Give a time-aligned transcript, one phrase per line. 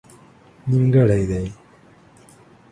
[0.69, 1.45] نيمګړئ دي